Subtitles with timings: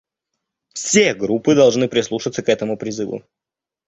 [0.73, 3.21] Все группы должны прислушаться к этому призыву.